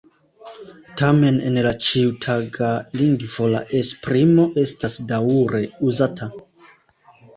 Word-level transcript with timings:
Tamen 1.01 1.35
en 1.49 1.59
la 1.65 1.73
ĉiutaga 1.87 2.71
lingvo 3.01 3.51
la 3.57 3.61
esprimo 3.83 4.47
estas 4.65 4.97
daŭre 5.13 5.63
uzata. 5.93 6.31